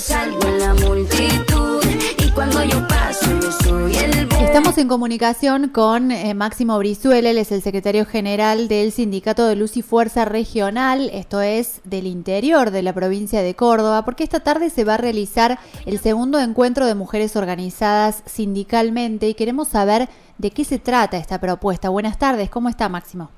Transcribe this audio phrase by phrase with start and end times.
[0.00, 1.84] sobresalgo en la multitud.
[2.18, 4.44] Y cuando yo paso, yo soy el boom.
[4.44, 9.56] Estamos en comunicación con eh, Máximo Brizuela, él es el secretario general del Sindicato de
[9.56, 14.40] Luz y Fuerza Regional, esto es del interior de la provincia de Córdoba, porque esta
[14.40, 20.08] tarde se va a realizar el segundo encuentro de mujeres organizadas sindicalmente y queremos saber
[20.38, 21.90] de qué se trata esta propuesta.
[21.90, 23.30] Buenas tardes, ¿cómo está Máximo?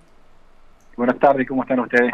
[0.97, 2.13] Buenas tardes, ¿cómo están ustedes?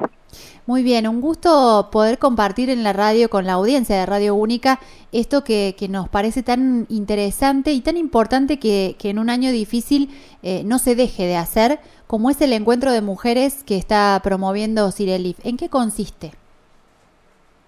[0.66, 4.78] Muy bien, un gusto poder compartir en la radio con la audiencia de Radio Única
[5.12, 9.50] esto que, que nos parece tan interesante y tan importante que, que en un año
[9.50, 10.10] difícil
[10.42, 14.92] eh, no se deje de hacer, como es el encuentro de mujeres que está promoviendo
[14.92, 15.38] Cirelif.
[15.45, 16.33] ¿En qué consiste?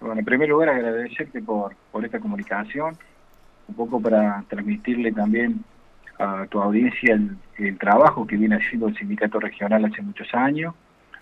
[0.01, 2.98] Bueno, en primer lugar agradecerte por, por esta comunicación,
[3.68, 5.65] un poco para transmitirle también
[6.18, 10.74] a tu audiencia el, el trabajo que viene haciendo el sindicato regional hace muchos años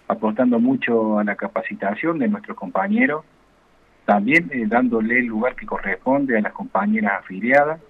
[0.09, 3.25] apostando mucho a la capacitación de nuestros compañeros,
[4.07, 7.81] también eh, dándole el lugar que corresponde a las compañeras afiliadas,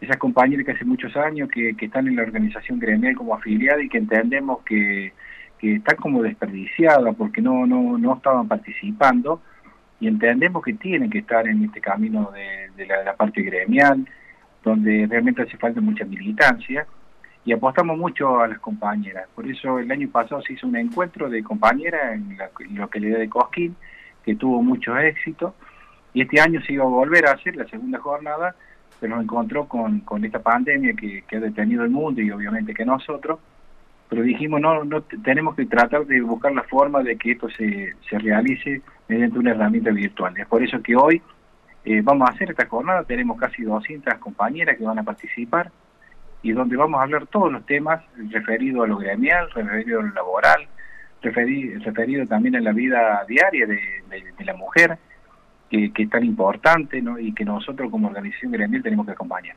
[0.00, 3.88] esas compañeras que hace muchos años que, están en la organización gremial como afiliadas y
[3.88, 5.12] que entendemos que,
[5.58, 9.42] que están como desperdiciadas porque no, no, no estaban participando
[10.00, 14.06] y entendemos que tienen que estar en este camino de, la parte gremial,
[14.62, 16.86] donde realmente hace falta mucha militancia
[17.48, 19.26] y apostamos mucho a las compañeras.
[19.34, 23.30] Por eso el año pasado se hizo un encuentro de compañeras en la localidad de
[23.30, 23.74] Cosquín,
[24.22, 25.54] que tuvo mucho éxito,
[26.12, 28.54] y este año se iba a volver a hacer la segunda jornada,
[29.00, 32.74] pero nos encontró con, con esta pandemia que, que ha detenido el mundo y obviamente
[32.74, 33.38] que nosotros,
[34.10, 37.94] pero dijimos no, no tenemos que tratar de buscar la forma de que esto se,
[38.10, 40.34] se realice mediante una herramienta virtual.
[40.36, 41.22] Es por eso que hoy
[41.86, 45.72] eh, vamos a hacer esta jornada, tenemos casi 200 compañeras que van a participar,
[46.42, 50.14] y donde vamos a hablar todos los temas referidos a lo gremial, referido a lo
[50.14, 50.68] laboral,
[51.22, 54.98] referido, también a la vida diaria de, la mujer,
[55.68, 57.18] que, que, es tan importante ¿no?
[57.18, 59.56] y que nosotros como organización gremial tenemos que acompañar.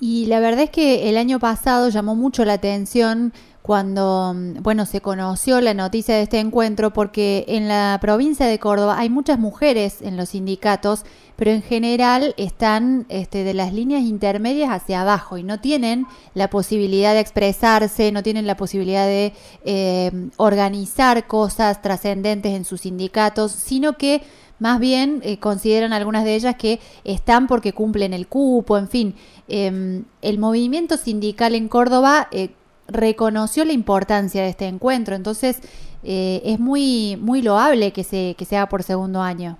[0.00, 5.02] Y la verdad es que el año pasado llamó mucho la atención cuando, bueno, se
[5.02, 10.00] conoció la noticia de este encuentro, porque en la provincia de Córdoba hay muchas mujeres
[10.00, 11.04] en los sindicatos,
[11.36, 16.48] pero en general están este, de las líneas intermedias hacia abajo y no tienen la
[16.48, 23.52] posibilidad de expresarse, no tienen la posibilidad de eh, organizar cosas trascendentes en sus sindicatos,
[23.52, 24.22] sino que
[24.60, 29.14] más bien eh, consideran algunas de ellas que están porque cumplen el cupo, en fin.
[29.48, 32.50] Eh, el movimiento sindical en Córdoba eh,
[32.90, 35.60] reconoció la importancia de este encuentro, entonces
[36.02, 39.56] eh, es muy muy loable que se, que se haga por segundo año.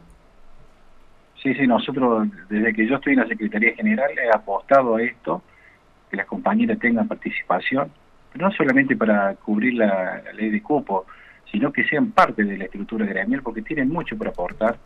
[1.43, 5.43] Sí, sí, nosotros desde que yo estoy en la Secretaría General he apostado a esto,
[6.11, 7.91] que las compañeras tengan participación,
[8.33, 11.07] pero no solamente para cubrir la ley de cupo,
[11.51, 14.77] sino que sean parte de la estructura gremial porque tienen mucho por aportar.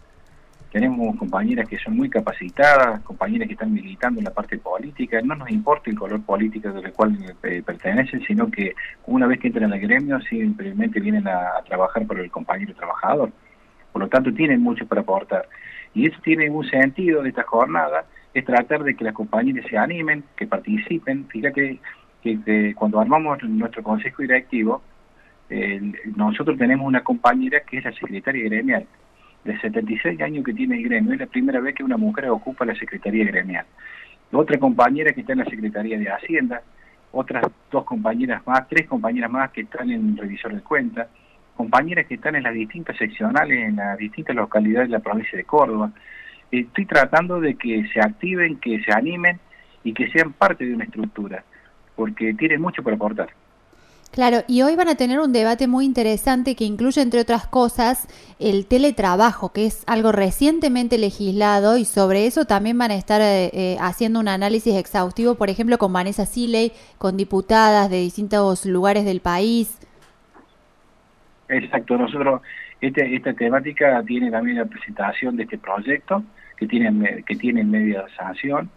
[0.72, 5.36] Tenemos compañeras que son muy capacitadas, compañeras que están militando en la parte política, no
[5.36, 8.74] nos importa el color político del cual eh, pertenecen, sino que
[9.06, 13.30] una vez que entran al gremio simplemente vienen a, trabajar por el compañero trabajador.
[13.92, 15.48] Por lo tanto, tienen mucho para aportar.
[15.94, 19.78] Y eso tiene un sentido de esta jornada, es tratar de que las compañeras se
[19.78, 21.28] animen, que participen.
[21.28, 21.78] Fíjate
[22.20, 24.82] que cuando armamos nuestro consejo directivo,
[25.50, 25.80] eh,
[26.16, 28.86] nosotros tenemos una compañera que es la secretaria gremial,
[29.44, 32.64] de 76 años que tiene el gremio, es la primera vez que una mujer ocupa
[32.64, 33.66] la secretaría gremial.
[34.32, 36.62] Otra compañera que está en la Secretaría de Hacienda,
[37.12, 41.08] otras dos compañeras más, tres compañeras más que están en revisor de cuentas,
[41.56, 45.44] compañeras que están en las distintas seccionales, en las distintas localidades de la provincia de
[45.44, 45.92] Córdoba.
[46.50, 49.38] Estoy tratando de que se activen, que se animen
[49.84, 51.44] y que sean parte de una estructura,
[51.94, 53.28] porque tienen mucho por aportar.
[54.14, 58.06] Claro, y hoy van a tener un debate muy interesante que incluye, entre otras cosas,
[58.38, 63.50] el teletrabajo, que es algo recientemente legislado y sobre eso también van a estar eh,
[63.52, 69.04] eh, haciendo un análisis exhaustivo, por ejemplo, con Vanessa Siley, con diputadas de distintos lugares
[69.04, 69.80] del país.
[71.48, 72.40] Exacto, nosotros,
[72.80, 76.22] este, esta temática tiene también la presentación de este proyecto,
[76.56, 78.70] que tiene, que tiene media sanción.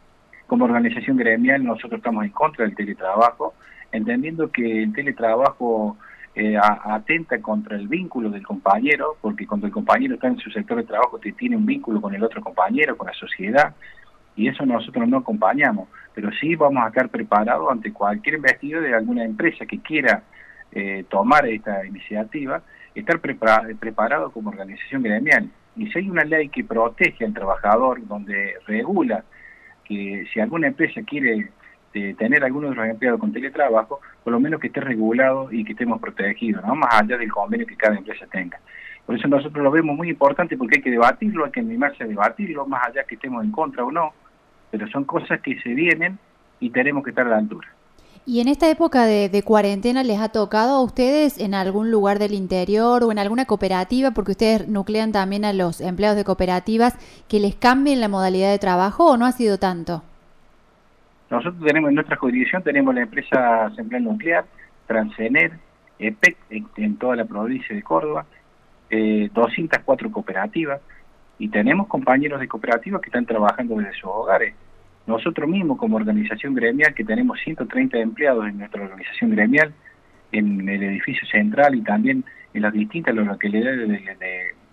[0.47, 3.53] Como organización gremial nosotros estamos en contra del teletrabajo,
[3.91, 5.97] entendiendo que el teletrabajo
[6.35, 10.77] eh, atenta contra el vínculo del compañero, porque cuando el compañero está en su sector
[10.77, 13.75] de trabajo te tiene un vínculo con el otro compañero, con la sociedad,
[14.38, 18.94] y eso nosotros no acompañamos, pero sí vamos a estar preparados ante cualquier investido de
[18.94, 20.23] alguna empresa que quiera
[20.71, 22.61] eh, tomar esta iniciativa,
[22.95, 25.49] estar prepara preparado como organización gremial.
[25.75, 29.23] Y si hay una ley que protege al trabajador, donde regula
[29.87, 31.49] que si alguna empresa quiere
[31.93, 35.63] de tener algunos de los empleados con teletrabajo, por lo menos que esté regulado y
[35.63, 36.75] que estemos protegidos, ¿no?
[36.75, 38.59] más allá del convenio que cada empresa tenga.
[39.05, 42.07] Por eso nosotros lo vemos muy importante porque hay que debatirlo, hay que animarse a
[42.07, 44.13] debatirlo, más allá que estemos en contra o no,
[44.69, 46.19] pero son cosas que se vienen
[46.59, 47.67] y tenemos que estar a la altura.
[48.29, 52.33] ¿Y en esta época de, cuarentena les ha tocado a ustedes en algún lugar del
[52.33, 56.97] interior o en alguna cooperativa, porque ustedes nuclean también a los empleados de cooperativas,
[57.29, 60.03] que les cambien la modalidad de trabajo o no ha sido tanto?
[61.29, 64.44] Nosotros tenemos en nuestra jurisdicción, tenemos la empresa Central Nuclear,
[64.88, 65.53] Transener,
[65.97, 68.25] EPEC, en, toda la provincia de Córdoba,
[68.89, 70.81] eh, 204 cooperativas,
[71.39, 74.53] y tenemos compañeros de cooperativas que están trabajando desde sus hogares
[75.07, 79.74] nosotros mismos como organización gremial, que tenemos 130 empleados en nuestra organización gremial,
[80.33, 83.88] en el edificio central y también en las distintas localidades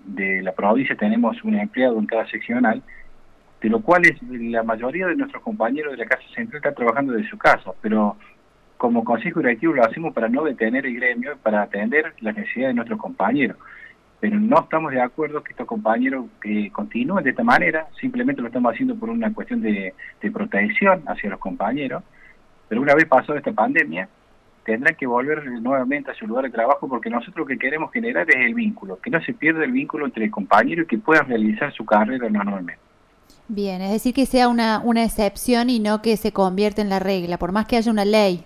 [0.06, 2.82] de, la provincia tenemos un empleado en cada seccional,
[3.62, 7.30] de lo cual la mayoría de nuestros compañeros de la Casa Central están trabajando desde
[7.30, 8.16] su casa, pero
[8.76, 12.74] como Consejo Directivo lo hacemos para no detener el gremio, para atender las necesidades de
[12.74, 13.56] nuestros compañeros
[14.24, 18.46] pero no estamos de acuerdo que estos compañeros que continúen de esta manera, simplemente lo
[18.46, 19.92] estamos haciendo por una cuestión de,
[20.32, 22.02] protección hacia los compañeros,
[22.66, 24.08] pero una vez pasada esta pandemia,
[24.64, 28.26] tendrán que volver nuevamente a su lugar de trabajo porque nosotros lo que queremos generar
[28.30, 31.28] es el vínculo, que no se pierda el vínculo entre el compañero y que puedan
[31.28, 32.80] realizar su carrera normalmente.
[33.48, 36.98] Bien, es decir, que sea una, una excepción y no que se convierta en la
[36.98, 38.42] regla, por más que haya una ley.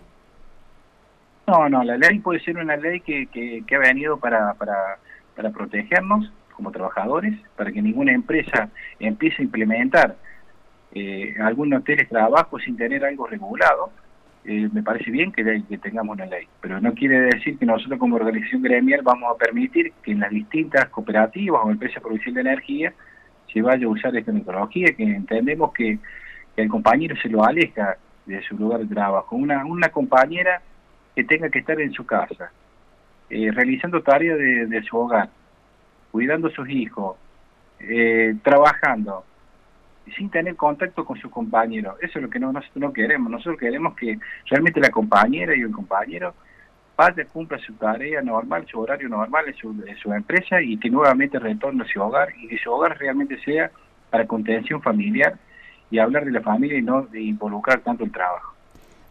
[1.47, 4.99] No, no, la ley puede ser una ley que, que, que ha venido para, para
[5.39, 10.17] para protegernos como trabajadores, para que ninguna empresa empiece a implementar
[10.93, 13.93] eh, algunos trabajo sin tener algo regulado,
[14.45, 18.01] eh, me parece bien que, que, tengamos una ley, pero no quiere decir que nosotros
[18.01, 22.41] como organización gremial vamos a permitir que en las distintas cooperativas o empresas provinciales de
[22.41, 22.93] energía
[23.53, 26.01] se vaya a usar esta metodología, que entendemos que,
[26.57, 27.97] el compañero se lo aleja
[28.27, 29.37] de su lugar de trabajo.
[29.37, 30.61] Una, una compañera
[31.15, 32.51] que tenga que estar en su casa,
[33.31, 35.29] eh, realizando tareas de, su hogar,
[36.11, 37.17] cuidando a sus hijos,
[37.81, 39.25] eh, trabajando,
[40.17, 41.97] sin tener contacto con su compañero.
[42.01, 43.31] Eso es lo que no, nosotros no queremos.
[43.31, 46.35] Nosotros queremos que realmente la compañera y el compañero
[46.97, 50.91] vaya, cumpla su tarea normal, su horario normal en su, en su empresa y que
[50.91, 53.71] nuevamente retorne a su hogar y que su hogar realmente sea
[54.11, 55.39] para contención familiar
[55.91, 58.58] y hablar de la familia y no de involucrar tanto el trabajo.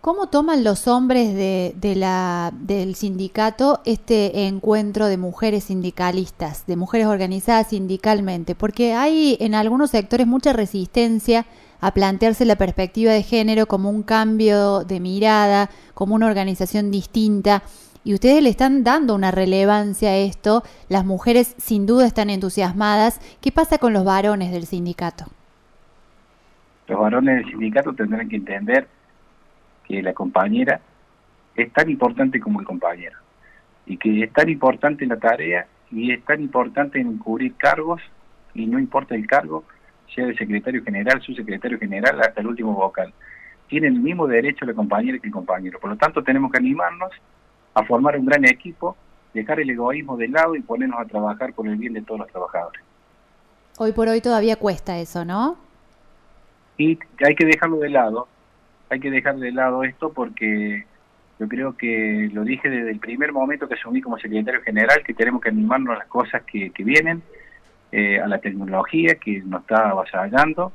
[0.08, 7.68] ¿Cómo toman los hombres de, del sindicato este encuentro de mujeres sindicalistas, de mujeres organizadas
[7.68, 8.56] sindicalmente?
[8.56, 11.46] Porque hay en algunos sectores mucha resistencia
[11.82, 17.64] a plantearse la perspectiva de género como un cambio de mirada, como una organización distinta.
[18.06, 20.64] Y ustedes le están dando una relevancia a esto.
[20.88, 23.20] Las mujeres sin duda están entusiasmadas.
[23.42, 25.26] ¿Qué pasa con los varones del sindicato?
[26.88, 28.88] Los varones del sindicato tendrán que entender
[29.88, 30.80] que la compañera
[31.56, 33.18] es tan importante como el compañero
[33.86, 38.02] y que es tan importante la tarea y es tan importante en cubrir cargos
[38.54, 39.64] y no importa el cargo,
[40.14, 43.14] sea de secretario general, su secretario general, hasta el último vocal.
[43.68, 45.80] Tiene el mismo derecho la compañera que el compañero.
[45.80, 47.12] Por lo tanto, tenemos que animarnos
[47.74, 48.98] a formar un gran equipo,
[49.34, 52.30] dejar el egoísmo de lado y ponernos a trabajar por el bien de todos los
[52.30, 52.82] trabajadores.
[53.78, 55.58] Hoy por hoy todavía cuesta eso, ¿no?
[56.78, 58.28] Y hay que dejarlo de lado
[58.90, 60.86] hay que dejar de lado esto porque
[61.40, 65.14] yo creo que lo dije desde el primer momento que asumí como secretario general, que
[65.14, 67.22] tenemos que animarnos a las cosas que, vienen,
[67.92, 70.72] eh, a la tecnología que nos está avasallando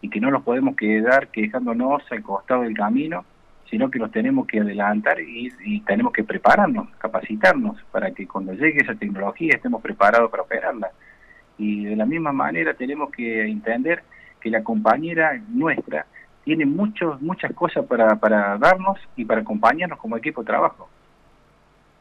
[0.00, 3.24] y que no nos podemos quedar quejándonos al costado del camino,
[3.70, 8.82] sino que nos tenemos que adelantar y tenemos que prepararnos, capacitarnos para que cuando llegue
[8.82, 10.90] esa tecnología estemos preparados para operarla.
[11.56, 14.02] Y de la misma manera tenemos que entender
[14.40, 16.06] que la compañera nuestra
[16.44, 20.88] tiene muchos, muchas cosas para, para darnos y para acompañarnos como equipo de trabajo.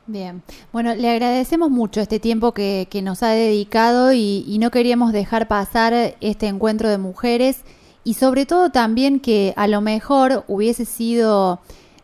[0.07, 0.41] Bien,
[0.73, 5.11] bueno, le agradecemos mucho este tiempo que, que nos ha dedicado y, y, no queríamos
[5.11, 7.63] dejar pasar este encuentro de mujeres
[8.03, 11.59] y sobre todo también que a lo mejor hubiese sido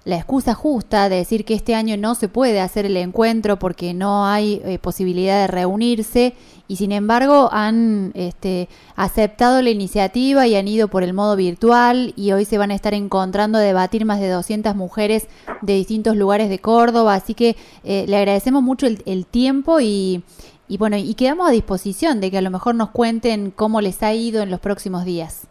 [0.05, 3.95] la excusa justa de decir que este año no se puede hacer el encuentro porque
[3.95, 6.35] no hay eh, posibilidad de reunirse
[6.67, 12.13] y sin embargo han este, aceptado la iniciativa y han ido por el modo virtual
[12.15, 15.27] y hoy se van a estar encontrando a debatir más de 200 mujeres
[15.63, 20.23] de distintos lugares de Córdoba, así que eh, le agradecemos mucho el, tiempo y,
[20.67, 24.03] y bueno, y quedamos a disposición de que a lo mejor nos cuenten cómo les
[24.03, 25.47] ha ido en los próximos días.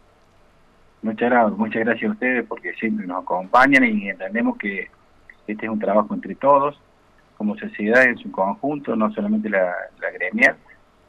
[1.04, 4.88] Muchas gracias, muchas gracias a ustedes porque siempre nos acompañan y entendemos que
[5.46, 6.80] este es un trabajo entre todos,
[7.36, 9.74] como sociedad en su conjunto, no solamente la,
[10.14, 10.56] gremial,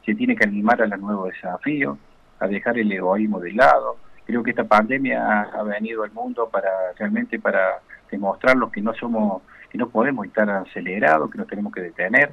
[0.04, 1.96] se tiene que animar a los nuevos desafíos,
[2.40, 3.96] a dejar el egoísmo de lado.
[4.26, 9.44] Creo que esta pandemia ha venido al mundo para realmente para demostrarnos que no somos,
[9.70, 12.32] que no podemos estar acelerados, que nos tenemos que detener,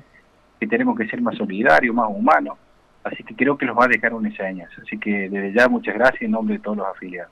[0.60, 2.58] que tenemos que ser más solidarios, más humanos,
[3.06, 4.82] así que creo que los va a dejar una enseñanza.
[4.86, 7.32] Así que desde ya muchas gracias en nombre de todos los afiliados.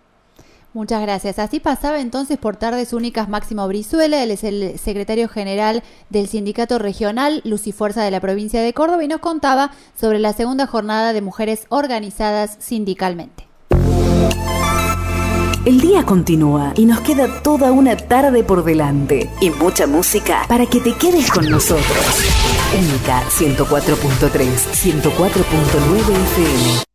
[0.73, 1.37] Muchas gracias.
[1.37, 6.79] Así pasaba entonces por Tardes Únicas Máximo Brizuela, él es el secretario general del Sindicato
[6.79, 11.21] Regional Lucifuerza de la provincia de Córdoba y nos contaba sobre la segunda jornada de
[11.21, 13.47] mujeres organizadas sindicalmente.
[15.63, 20.65] El día continúa y nos queda toda una tarde por delante y mucha música para
[20.65, 22.25] que te quedes con nosotros.
[22.75, 25.11] Única 104.3, 104.9
[26.09, 26.90] FM.